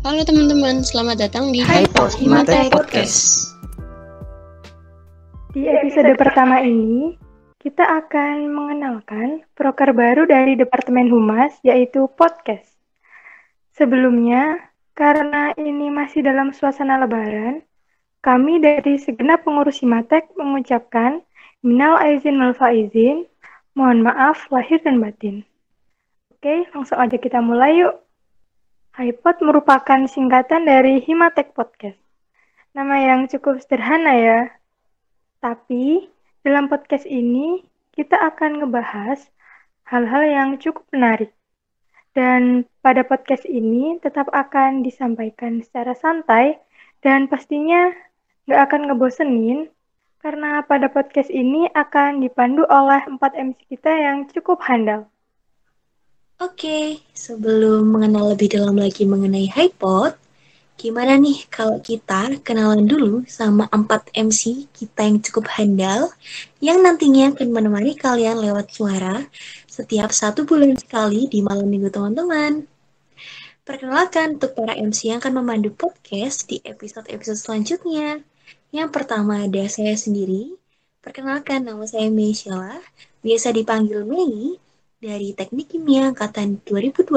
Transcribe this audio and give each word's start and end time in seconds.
Halo 0.00 0.24
teman-teman, 0.24 0.80
selamat 0.80 1.28
datang 1.28 1.52
di 1.52 1.60
HiPod 1.60 2.16
Himatek 2.16 2.72
Podcast. 2.72 3.52
Di 5.52 5.68
episode 5.68 6.16
pertama 6.16 6.64
ini, 6.64 7.20
kita 7.60 7.84
akan 7.84 8.48
mengenalkan 8.48 9.44
proker 9.52 9.92
baru 9.92 10.24
dari 10.24 10.56
Departemen 10.56 11.12
Humas, 11.12 11.52
yaitu 11.60 12.08
podcast. 12.16 12.80
Sebelumnya, 13.76 14.72
karena 14.96 15.52
ini 15.60 15.92
masih 15.92 16.24
dalam 16.24 16.56
suasana 16.56 16.96
lebaran, 16.96 17.60
kami 18.24 18.56
dari 18.56 18.96
segenap 18.96 19.44
pengurus 19.44 19.84
Himatek 19.84 20.32
mengucapkan 20.32 21.20
minal 21.60 22.00
aizin 22.00 22.40
wal 22.40 22.56
faizin, 22.56 23.28
mohon 23.76 24.00
maaf 24.00 24.48
lahir 24.48 24.80
dan 24.80 24.96
batin. 24.96 25.44
Oke, 26.32 26.64
langsung 26.72 26.96
aja 26.96 27.20
kita 27.20 27.44
mulai 27.44 27.84
yuk. 27.84 28.00
HiPod 29.00 29.40
merupakan 29.40 30.04
singkatan 30.04 30.68
dari 30.68 31.00
Himatek 31.00 31.56
Podcast. 31.56 31.96
Nama 32.76 33.00
yang 33.00 33.32
cukup 33.32 33.56
sederhana 33.56 34.12
ya. 34.12 34.40
Tapi, 35.40 36.04
dalam 36.44 36.68
podcast 36.68 37.08
ini, 37.08 37.64
kita 37.96 38.20
akan 38.20 38.60
ngebahas 38.60 39.24
hal-hal 39.88 40.22
yang 40.28 40.48
cukup 40.60 40.84
menarik. 40.92 41.32
Dan 42.12 42.68
pada 42.84 43.00
podcast 43.00 43.48
ini 43.48 43.96
tetap 44.04 44.28
akan 44.36 44.84
disampaikan 44.84 45.64
secara 45.64 45.96
santai 45.96 46.60
dan 47.00 47.24
pastinya 47.24 47.96
nggak 48.44 48.60
akan 48.68 48.80
ngebosenin 48.92 49.72
karena 50.20 50.60
pada 50.68 50.92
podcast 50.92 51.32
ini 51.32 51.72
akan 51.72 52.20
dipandu 52.20 52.68
oleh 52.68 53.00
4 53.08 53.16
MC 53.16 53.64
kita 53.64 53.96
yang 53.96 54.28
cukup 54.28 54.60
handal. 54.60 55.08
Oke, 56.40 57.04
sebelum 57.12 57.84
mengenal 57.84 58.32
lebih 58.32 58.56
dalam 58.56 58.72
lagi 58.72 59.04
mengenai 59.04 59.52
HiPod, 59.52 60.16
gimana 60.80 61.20
nih 61.20 61.44
kalau 61.52 61.84
kita 61.84 62.40
kenalan 62.40 62.88
dulu 62.88 63.28
sama 63.28 63.68
4 63.68 64.08
MC 64.16 64.64
kita 64.72 65.04
yang 65.04 65.20
cukup 65.20 65.52
handal 65.52 66.08
yang 66.64 66.80
nantinya 66.80 67.36
akan 67.36 67.52
menemani 67.52 67.92
kalian 67.92 68.40
lewat 68.40 68.72
suara 68.72 69.20
setiap 69.68 70.16
satu 70.16 70.48
bulan 70.48 70.80
sekali 70.80 71.28
di 71.28 71.44
malam 71.44 71.68
minggu 71.68 71.92
teman-teman. 71.92 72.64
Perkenalkan 73.60 74.40
untuk 74.40 74.56
para 74.56 74.72
MC 74.80 75.12
yang 75.12 75.20
akan 75.20 75.44
memandu 75.44 75.76
podcast 75.76 76.48
di 76.48 76.64
episode-episode 76.64 77.36
selanjutnya. 77.36 78.24
Yang 78.72 78.88
pertama 78.96 79.44
ada 79.44 79.68
saya 79.68 79.92
sendiri. 79.92 80.56
Perkenalkan 81.04 81.68
nama 81.68 81.84
saya 81.84 82.08
Meisha, 82.08 82.80
biasa 83.20 83.52
dipanggil 83.52 84.08
Mei 84.08 84.56
dari 85.00 85.32
Teknik 85.32 85.72
Kimia 85.72 86.12
Angkatan 86.12 86.60
2020. 86.68 87.08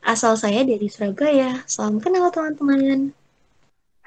Asal 0.00 0.40
saya 0.40 0.64
dari 0.64 0.88
Surabaya. 0.88 1.60
Salam 1.68 2.00
kenal 2.00 2.32
teman-teman. 2.32 3.12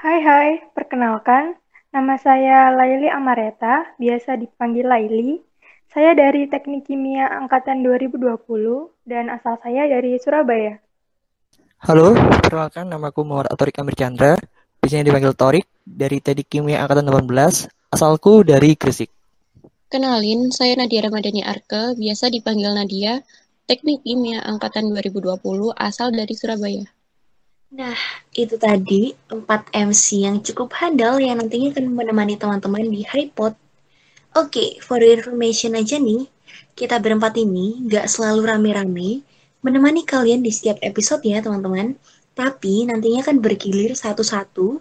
Hai 0.00 0.18
hai, 0.24 0.48
perkenalkan. 0.72 1.60
Nama 1.92 2.16
saya 2.16 2.72
Laili 2.72 3.12
Amareta, 3.12 3.84
biasa 4.00 4.40
dipanggil 4.40 4.88
Laili. 4.88 5.44
Saya 5.92 6.16
dari 6.16 6.48
Teknik 6.48 6.88
Kimia 6.88 7.28
Angkatan 7.28 7.84
2020 7.84 8.48
dan 9.04 9.28
asal 9.28 9.60
saya 9.60 9.84
dari 9.84 10.16
Surabaya. 10.16 10.80
Halo, 11.84 12.16
perkenalkan 12.16 12.88
namaku 12.88 13.28
Muhammad 13.28 13.52
Atorik 13.52 13.76
Amir 13.76 13.92
Chandra, 13.92 14.40
biasanya 14.80 15.12
dipanggil 15.12 15.36
Torik, 15.36 15.66
dari 15.84 16.24
Teknik 16.24 16.48
Kimia 16.48 16.80
Angkatan 16.88 17.04
18, 17.12 17.92
asalku 17.92 18.40
dari 18.40 18.72
Gresik. 18.72 19.19
Kenalin, 19.90 20.54
saya 20.54 20.78
Nadia 20.78 21.02
Ramadhani 21.02 21.42
Arke, 21.42 21.98
biasa 21.98 22.30
dipanggil 22.30 22.70
Nadia, 22.70 23.26
Teknik 23.66 24.06
Kimia 24.06 24.38
Angkatan 24.38 24.86
2020, 24.94 25.42
asal 25.74 26.14
dari 26.14 26.30
Surabaya. 26.38 26.86
Nah, 27.74 27.98
itu 28.30 28.54
tadi 28.54 29.10
4 29.26 29.50
MC 29.74 30.30
yang 30.30 30.46
cukup 30.46 30.78
handal 30.78 31.18
yang 31.18 31.42
nantinya 31.42 31.74
akan 31.74 31.90
menemani 31.90 32.38
teman-teman 32.38 32.86
di 32.86 33.02
HiPod. 33.02 33.58
Oke, 34.38 34.78
for 34.78 35.02
information 35.02 35.74
aja 35.74 35.98
nih, 35.98 36.22
kita 36.78 37.02
berempat 37.02 37.34
ini 37.42 37.82
gak 37.90 38.06
selalu 38.06 38.46
rame-rame 38.46 39.26
menemani 39.58 40.06
kalian 40.06 40.46
di 40.46 40.54
setiap 40.54 40.78
episode 40.86 41.26
ya 41.26 41.42
teman-teman. 41.42 41.98
Tapi 42.38 42.86
nantinya 42.86 43.26
akan 43.26 43.42
bergilir 43.42 43.98
satu-satu 43.98 44.78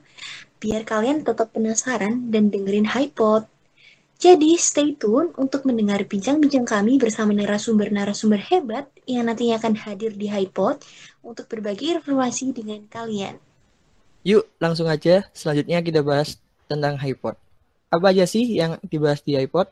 biar 0.62 0.86
kalian 0.86 1.26
tetap 1.26 1.50
penasaran 1.58 2.30
dan 2.30 2.54
dengerin 2.54 2.86
HiPod. 2.86 3.50
Jadi 4.20 4.60
stay 4.60 5.00
tune 5.00 5.32
untuk 5.40 5.64
mendengar 5.64 6.04
bincang-bincang 6.04 6.68
kami 6.68 7.00
bersama 7.00 7.32
narasumber-narasumber 7.32 8.44
hebat 8.52 8.92
yang 9.08 9.24
nantinya 9.24 9.56
akan 9.56 9.80
hadir 9.80 10.12
di 10.12 10.28
HiPod 10.28 10.84
untuk 11.24 11.48
berbagi 11.48 11.96
informasi 11.96 12.52
dengan 12.52 12.84
kalian. 12.92 13.40
Yuk, 14.28 14.44
langsung 14.60 14.92
aja. 14.92 15.24
Selanjutnya 15.32 15.80
kita 15.80 16.04
bahas 16.04 16.36
tentang 16.68 17.00
HiPod. 17.00 17.40
Apa 17.88 18.12
aja 18.12 18.28
sih 18.28 18.44
yang 18.44 18.76
dibahas 18.84 19.24
di 19.24 19.40
HiPod? 19.40 19.72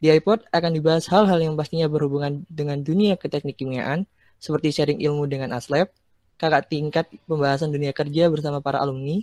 Di 0.00 0.16
HiPod 0.16 0.48
akan 0.48 0.72
dibahas 0.72 1.04
hal-hal 1.12 1.36
yang 1.36 1.52
pastinya 1.52 1.92
berhubungan 1.92 2.48
dengan 2.48 2.80
dunia 2.80 3.20
keteknik 3.20 3.60
kimiaan, 3.60 4.08
seperti 4.40 4.72
sharing 4.72 5.04
ilmu 5.04 5.28
dengan 5.28 5.52
Aslab, 5.52 5.92
kakak 6.40 6.72
tingkat 6.72 7.04
pembahasan 7.28 7.68
dunia 7.68 7.92
kerja 7.92 8.32
bersama 8.32 8.64
para 8.64 8.80
alumni, 8.80 9.20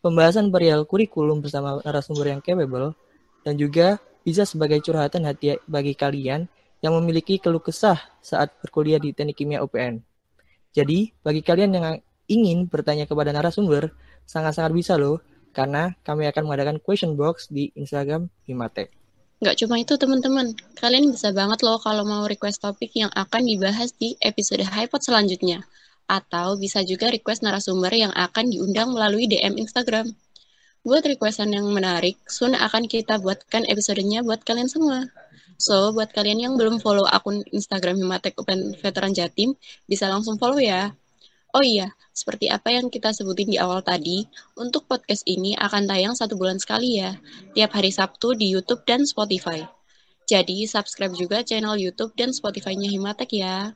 pembahasan 0.00 0.48
perihal 0.48 0.88
kurikulum 0.88 1.44
bersama 1.44 1.76
narasumber 1.84 2.32
yang 2.32 2.40
capable, 2.40 2.96
dan 3.42 3.58
juga 3.58 3.98
bisa 4.22 4.46
sebagai 4.46 4.78
curhatan 4.82 5.26
hati 5.26 5.58
bagi 5.66 5.94
kalian 5.98 6.46
yang 6.82 6.92
memiliki 6.98 7.38
keluh 7.38 7.62
kesah 7.62 7.98
saat 8.18 8.50
berkuliah 8.62 8.98
di 8.98 9.14
Teknik 9.14 9.38
Kimia 9.38 9.62
UPN. 9.62 10.02
Jadi, 10.74 11.14
bagi 11.22 11.42
kalian 11.44 11.70
yang 11.76 11.86
ingin 12.26 12.66
bertanya 12.66 13.06
kepada 13.06 13.30
narasumber, 13.30 13.92
sangat-sangat 14.26 14.72
bisa 14.72 14.94
loh, 14.96 15.20
karena 15.52 15.92
kami 16.02 16.26
akan 16.26 16.48
mengadakan 16.48 16.76
question 16.80 17.14
box 17.14 17.52
di 17.52 17.70
Instagram 17.76 18.26
Himatek. 18.48 18.88
Nggak 19.42 19.58
cuma 19.58 19.74
itu 19.78 19.94
teman-teman, 19.98 20.54
kalian 20.78 21.10
bisa 21.10 21.34
banget 21.34 21.66
loh 21.66 21.76
kalau 21.82 22.06
mau 22.06 22.24
request 22.30 22.62
topik 22.62 22.94
yang 22.94 23.10
akan 23.10 23.42
dibahas 23.42 23.90
di 23.98 24.14
episode 24.22 24.62
HiPod 24.62 25.02
selanjutnya. 25.02 25.66
Atau 26.06 26.58
bisa 26.58 26.86
juga 26.86 27.10
request 27.10 27.42
narasumber 27.42 27.90
yang 27.90 28.14
akan 28.14 28.54
diundang 28.54 28.94
melalui 28.94 29.26
DM 29.26 29.58
Instagram. 29.58 30.14
Buat 30.82 31.06
requestan 31.06 31.54
yang 31.54 31.70
menarik, 31.70 32.18
Sun 32.26 32.58
akan 32.58 32.90
kita 32.90 33.22
buatkan 33.22 33.62
episodenya 33.70 34.26
buat 34.26 34.42
kalian 34.42 34.66
semua. 34.66 35.06
So, 35.54 35.94
buat 35.94 36.10
kalian 36.10 36.42
yang 36.42 36.54
belum 36.58 36.82
follow 36.82 37.06
akun 37.06 37.46
Instagram 37.54 38.02
Himatek 38.02 38.34
Open 38.42 38.74
Veteran 38.82 39.14
Jatim, 39.14 39.54
bisa 39.86 40.10
langsung 40.10 40.42
follow 40.42 40.58
ya. 40.58 40.90
Oh 41.54 41.62
iya, 41.62 41.94
seperti 42.10 42.50
apa 42.50 42.74
yang 42.74 42.90
kita 42.90 43.14
sebutin 43.14 43.54
di 43.54 43.62
awal 43.62 43.86
tadi, 43.86 44.26
untuk 44.58 44.90
podcast 44.90 45.22
ini 45.22 45.54
akan 45.54 45.86
tayang 45.86 46.18
satu 46.18 46.34
bulan 46.34 46.58
sekali 46.58 46.98
ya, 46.98 47.14
tiap 47.54 47.78
hari 47.78 47.94
Sabtu 47.94 48.34
di 48.34 48.50
YouTube 48.50 48.82
dan 48.82 49.06
Spotify. 49.06 49.62
Jadi, 50.26 50.66
subscribe 50.66 51.14
juga 51.14 51.46
channel 51.46 51.78
YouTube 51.78 52.10
dan 52.18 52.34
Spotify-nya 52.34 52.90
Himatek 52.90 53.30
ya. 53.38 53.70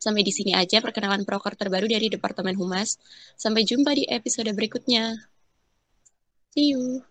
Sampai 0.00 0.24
di 0.24 0.32
sini 0.32 0.56
aja 0.56 0.80
perkenalan 0.80 1.28
proker 1.28 1.60
terbaru 1.60 1.84
dari 1.92 2.08
Departemen 2.08 2.56
Humas. 2.56 2.96
Sampai 3.36 3.68
jumpa 3.68 3.92
di 3.92 4.08
episode 4.08 4.48
berikutnya. 4.56 5.36
See 6.58 6.70
you. 6.70 7.04